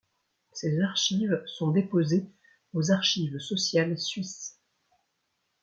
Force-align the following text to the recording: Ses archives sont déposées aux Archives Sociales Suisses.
Ses 0.51 0.81
archives 0.81 1.43
sont 1.45 1.69
déposées 1.69 2.25
aux 2.73 2.89
Archives 2.89 3.37
Sociales 3.37 3.99
Suisses. 3.99 4.59